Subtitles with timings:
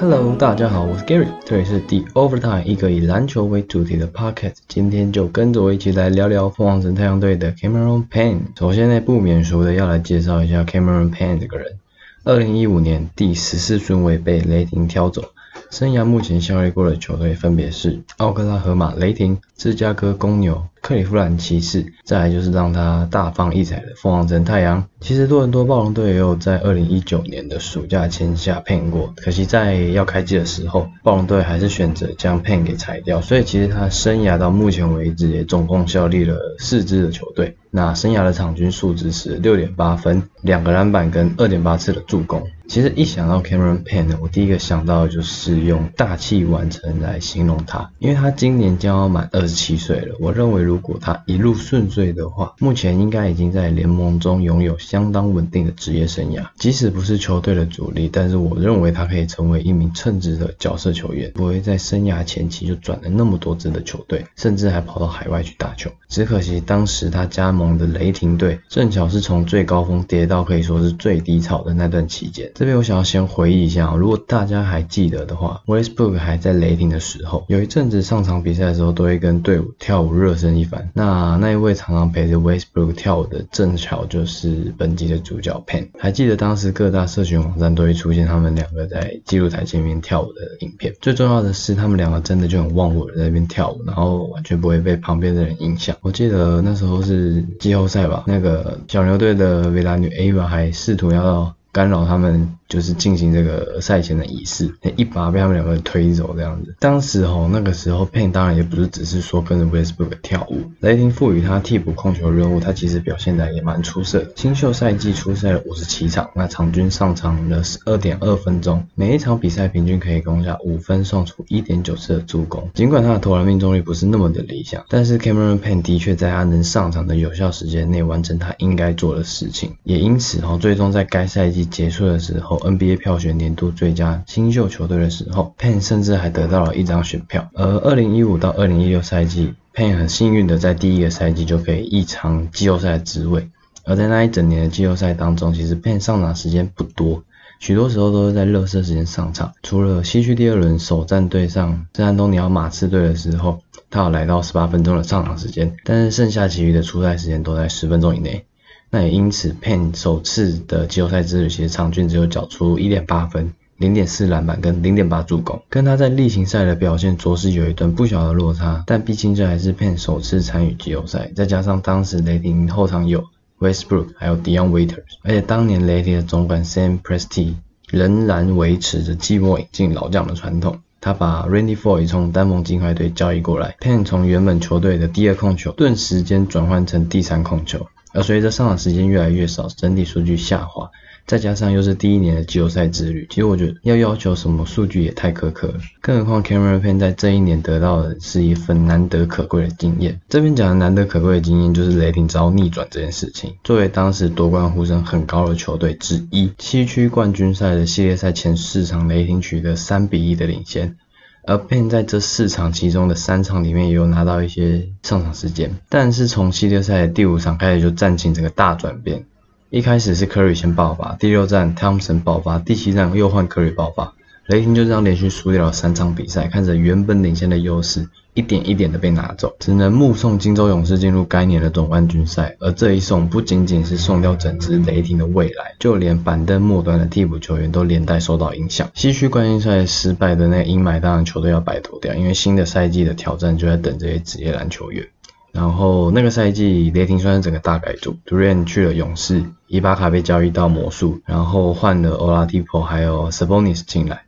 [0.00, 4.54] Hello，大家好，我是 Gary，这里是 The Overtime，一个以篮球为主题的 Pocket。
[4.66, 8.38] 今天就跟着我一起来聊聊凤凰城太阳队的 Cameron Payne。
[8.58, 11.76] 首先呢，不免俗的要来介绍一下 Cameron Payne 这个人。
[12.24, 15.22] 二零一五年第十四顺位被雷霆挑走。
[15.70, 24.84] 生涯目前效力过的球队分别是奥克拉荷马雷霆、芝加哥公牛、克利夫兰骑士，再来就是让他大放异彩的凤凰城太阳。
[25.00, 33.20] 其实多伦多暴龙队也有在二零一九年的暑假签下 Pen 过，可惜在要开机的时候，暴龙队还是选择将 Pen 给裁掉。
[33.20, 37.56] 所以其实他生涯到目前为止也总共效力了四支的球队。
[37.74, 42.42] 那生涯的场均数值是六点八分、两个篮板跟二点八次的助攻。
[42.68, 50.14] 其实一想到 Cameron Payne，我第一个想到的就是用大器晚成来形容他，因为他今年将要满二十七岁了。
[50.20, 56.48] 我认为如如果他一路顺遂的话，目前应该已经在联盟中拥有相当稳定的职业生涯。
[56.56, 65.90] 即使不是球队的主力，但是我认为他可以成为一名称职的角色球员，不会在生涯前期就转了那么多支的球队，甚至还跑到海外去打球。
[66.08, 72.50] 只可惜当时他加盟的雷霆队，正巧是从最高峰跌到可以说是最低潮的那段期间。
[72.54, 80.56] 这边我想要先回忆一下，如果大家还记得的话，Westbrook 还在雷霆的时候，有一阵子上场比赛的时候，都会跟队伍跳舞热身
[80.94, 85.88] 那那一位常常陪着 Westbrook 跳舞的，正巧就是本集的主角 Pen。
[85.98, 90.94] 还记得当时各大社群网站都会出现他们两个在记录台前面跳舞的影片。
[91.00, 95.96] 最重要的是，他们两个真的就很忘我的在那边跳舞，然后完全不会被旁边的人影响。
[96.00, 102.56] 我记得那时候是季后赛吧，那个小牛队的维拉女 Ava 还试图要到干扰他们。
[102.72, 106.74] 就是进行这个赛前的仪式，一把被他们两个人推走这样子。
[106.78, 114.26] 当时哦，那个时候，Payn 当然也不是只是说跟着 Westbrook 跳舞，雷霆赋予他替补控球任务，他其实表现的也蛮出色。
[114.36, 122.70] 新秀赛季出赛了五十七场，那场均上场了十二点二分钟，每一场比赛平均可以攻下五分，送出一点九次的助攻。
[122.72, 132.58] 尽管他的投篮命中率不是那么的理想，但是 Cameron Payne 的确在他能上场的有效时间内完成他应该做的事情，也因此哦，最终在该赛季结束的时候。
[132.58, 137.50] NBA 票选年度最佳新秀球队的时候，Payne 甚至还得到了一张选票。
[137.54, 143.48] 而2015到2016赛季，Payne 很幸运的在第一个赛季就可以一尝季后赛的滋味。
[143.84, 147.24] 而在那一整年的季后赛当中，其实 Payne 上场时间不多，
[147.58, 149.52] 许多时候都是在热身时间上场。
[149.62, 158.44] 除了西区第二轮首战对上圣安东尼奥马刺队的时候，他有来到18分钟的上场时间，但是剩下其余的出赛时间都在十分钟以内。
[158.94, 168.84] 那也因此，Pen 首次的季后赛之旅，其实场均只有缴出一点八分、零点四篮板跟零点八助攻，跟他在例行赛的表现着实有一段不小的落差。
[168.86, 173.24] 但毕竟这还是 Pen 首次参与季后赛，再加上当时雷霆后场有
[173.60, 177.54] Westbrook 还有 Dion Waiters，而且当年雷霆的总管 Sam Presti
[177.90, 187.86] 仍然维持着季末引进老将的传统，他把 Randy Foye 从丹蒙金块队交易过来，Pen 从原本球队的第二控球，顿时间转换成第三控球。
[188.12, 190.90] 而随着上场时间越来越少，整体数据下滑，
[191.26, 195.74] 再加上又是第一年的季后赛之旅，其实我觉得要要求什么数据也太苛刻了。
[196.00, 200.20] 更何况 Cameron p e n 在这一年得到的是一份难得可贵的经验。
[200.28, 203.54] 这边讲的难得可贵的经验，就是雷霆遭逆转这件事情。
[203.62, 210.96] 作为当时夺冠呼声很高的球队之一，西区冠军赛的系列赛前四场，雷霆取得三比一的领先。
[211.44, 219.26] 而 Ben 在这四场其中的三场里面也有拿到一些上场时间，但是从系列赛的第五场开始就战情整个大转变。
[219.70, 224.12] 一开始是 Curry 先爆发，第六战 Thompson 爆发，第七战又换 Curry 爆发。
[224.46, 232.56] 雷霆就这样连续输掉了三场比赛，看着原本领先的优势一点一点的被拿走，只能目送金州勇士进入该年的总冠军赛。
[232.60, 238.90] 而这一送不仅仅是送掉整支雷霆的未来，就连板凳末端的替补球员都连带受到影响。
[238.94, 245.06] 西区冠军赛失败的那阴霾，当然球队要摆脱掉，因为新的赛季的挑战就在等这些职业篮球员。
[245.52, 254.22] 然后那个赛季雷霆算是整个大改组 d u r a n 去了勇士，伊巴卡被交易到魔术，然后换了 Oladipo 还有 Sabonis 进来。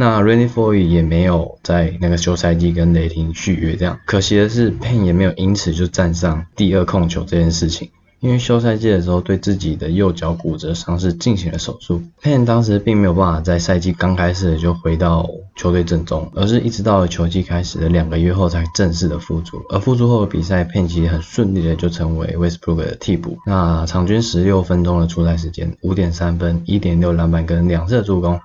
[0.00, 7.90] 那 Randy Foye 也没有在那个休赛季跟雷霆续约，这样可惜的是，Pen 也没有因此就站上第二控球这件事情。
[8.20, 19.60] 因为休赛季的时候对自己的右脚骨折伤势进行了手术，Pen 当时并没有办法在赛季刚开始就回到球队阵中，而是一直到了球季开始的两个月后才正式的复出。
[19.68, 28.40] 而复出后的比赛，Pen 其实很顺利的就成为 Westbrook 的替补，那场均十六分钟的出赛时间，五点三分，一点六篮板跟两次助攻。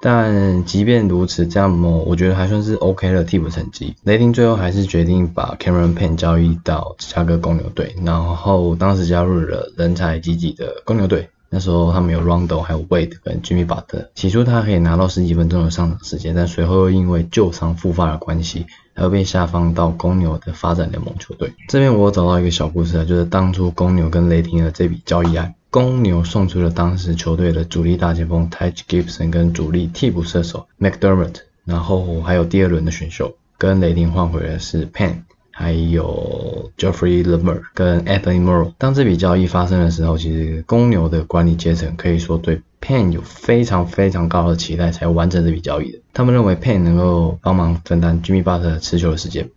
[0.00, 3.94] 但即便如此，这样么我觉得还算是 OK 的替补成绩。
[4.04, 11.28] 雷霆最后还是决定把 Cameron Payne 交易到芝加哥公牛队，然后当时加入了人才济济的公牛队。
[11.50, 14.08] 那时候他们有 Rondo，还有 Wade 跟 Jimmy Butler。
[14.14, 21.50] 起初他可以拿到十几分钟的上场时间，但随后又因为旧伤复发的关系，而被下放到公牛的发展联盟球队。
[21.68, 25.54] 这边我找到一个小故事啊，就是当初公牛跟雷霆的这笔交易案。
[25.70, 31.34] 公牛送出了当时球队的主力大前锋 Taj Gibson 跟主力替补射手 McDermott，
[31.66, 38.72] 然后还有第二轮的选秀，跟雷霆换回的是 Pen，还有 Jeffrey l e m e r 跟 Anthony Morrow。
[38.78, 45.98] 当这笔交易发生的时候，其实公牛的管理阶层可以说对 Pen 有非常非常高的期待，才完成这笔交易的。
[46.14, 49.50] 他们认为 Pen 能够帮忙分担 Jimmy Butler 持球的时间，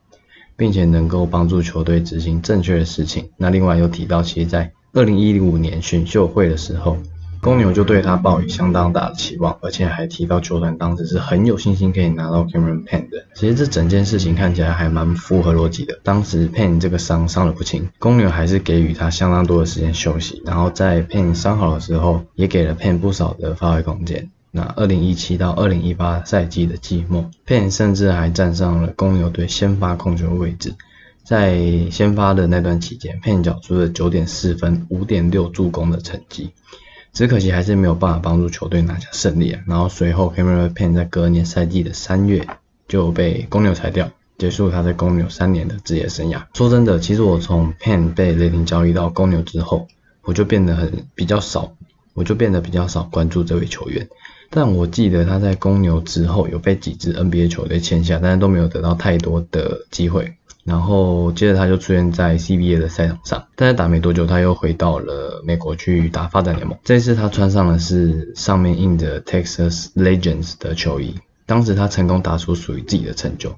[0.57, 3.29] 并且能够帮助球队执行正确的事情。
[3.37, 6.97] 那另外又提到，其实在二零一五年选秀会的时候，
[7.39, 13.23] 公牛就对他抱有相当大的期望，而且还提到球团当时是很有信心可以拿到 Cameron Payne 的。
[13.33, 15.97] 其实这整件事情看起来还蛮符合逻辑的。
[16.03, 24.29] 当时 Payne 这个伤伤得不轻，公牛还是给予他相当多的时间休息，然后在 Payne 伤好的时候，也给了 Payne 不少的发挥空间。
[24.51, 30.75] 那二零一七到二零一八赛季的季末，Payne 甚至还站上了公牛队先发控球位置。
[31.23, 36.51] 在先发的那段期间，Pen 缴出了九点四分、五点六助攻的成绩，
[37.13, 39.61] 只可惜还是没有办法帮助球队拿下胜利啊。
[39.67, 42.45] 然后随后 Cameron Pen 在隔年赛季的三月
[42.87, 46.43] 就被公牛裁掉，结束他在公牛三年的职业生涯。
[46.53, 49.87] 说真的，其实我从 Pen 被雷霆交易到公牛之后，
[50.23, 51.73] 我就变得很比较少，
[52.13, 54.09] 我就变得比较少关注这位球员。
[54.49, 60.33] 但我记得他在公牛之后有被几支 NBA 球队签下，但是都没有得到太多的机会。
[60.71, 66.77] 然后接着他就出现在 CBA 的赛场上，但是打没多久他又回到了美国去打发展联盟。
[66.85, 71.13] 这次他穿上的是上面印着 Texas Legends 的球衣。
[71.45, 73.53] 当时他成功打出属于自己的成就，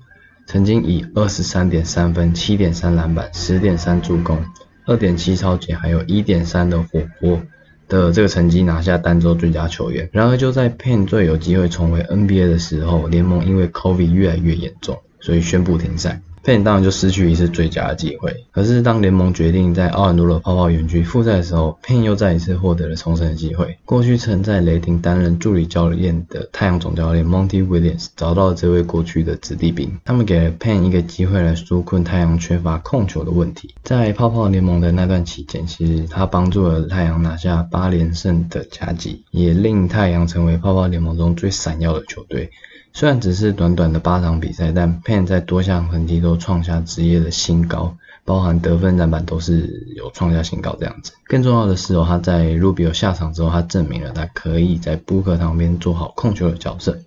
[0.48, 4.44] 曾经以二十三点三分、七点三篮板、十点三助攻、
[4.88, 7.40] 二点七超级还有一点三的火锅
[7.88, 10.10] 的这个成绩拿下单周最佳球员。
[10.12, 16.20] 然而就在 Pen 最有机会重回 NBA 的时候，联盟因为 COVID 越来越严重，所以宣布停赛。
[16.44, 18.46] 佩恩当然就失去一次最佳的机会。
[18.52, 23.78] 可是当联盟决定在奥兰多的泡泡园区复赛的时候，佩恩又再一次获得了重生的机会。
[23.86, 33.74] 过去曾在雷霆担任助理教练的太阳总教练 Monty Williams 找到了这位过去的子弟兵，他们给了佩恩一个机会来纾困太阳缺乏控球的问题。
[33.84, 42.52] 在泡泡联盟的那段期间，其实他帮助了太阳拿下八连胜的佳绩，也令太阳成为泡泡联盟中最闪耀的球队。
[42.96, 51.12] 虽然只是短短的八场比赛，但 Pen 在多项成绩都创下职业的新高，包含得分、篮板都是有创下新高这样子。
[51.26, 57.00] 更重要的是哦，他在 Rubio 下场之后，他证明了他可以在布克旁边做好控球的角色，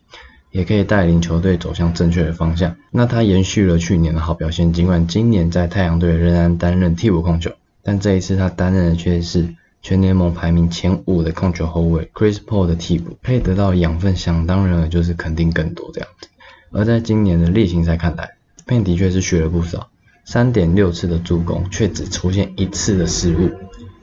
[0.50, 2.74] 也可以带领球队走向正确的方向。
[2.90, 7.52] 那他延续了去年的好表现，尽管今年在太阳队仍然担任替补控球，
[7.84, 9.54] 但这一次他担任的却是。
[9.86, 16.26] 全联盟排名前五的控球后卫 Chris Paul 的替补，可以得到养分，想当然了就是肯定更多这样子。
[16.72, 18.32] 而在今年的例行赛看来
[18.66, 19.88] ，Pen 的确是学了不少，
[20.24, 23.48] 三点六次的助攻却只出现一次的失误，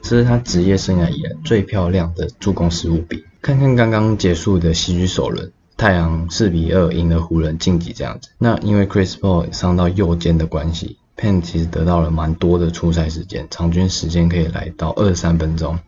[0.00, 3.22] 这是他职业生涯以来最漂亮的助攻失误比。
[3.42, 8.30] 看看刚刚结束的西区首轮，太阳四比二赢了湖人晋级这样子。
[8.38, 10.96] 那因为 Chris Paul 伤到右肩的关系。
[11.16, 15.78] Pen 其实得到了蛮多的出赛时间，场均时间可以来到二三分钟，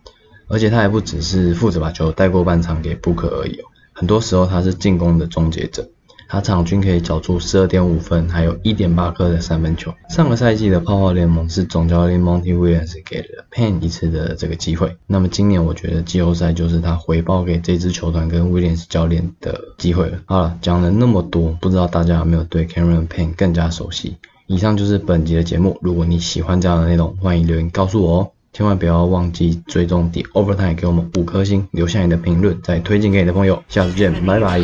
[0.47, 5.87] 而且他还不只是负责把球带过半场给布克而已哦，很多时候他是进攻的终结者，
[6.29, 9.93] 他场均可以缴出十二点五分，还有一点八颗的三分球。
[10.09, 20.19] 上个赛季的泡泡联盟是总教练 Monty Williams 给了 Pen 一次的这个机会，那么今年我觉得季后赛就是他回报给这支球团跟 Williams 教练的机会了。
[20.25, 24.17] 好了，讲了那么多，不知道大家有没有对 Cameron Pen 更加熟悉？
[24.47, 25.77] 以上就是本集的节目。
[25.81, 28.31] 如果你喜欢这样的内容，欢迎留言告诉我哦。
[28.53, 33.61] 千万不要忘记追踪 The Overtime，给我们五颗星，留下你的评论，再推荐给你的朋友。
[33.67, 34.59] 下次见，拜拜。